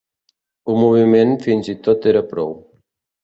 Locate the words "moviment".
0.83-1.35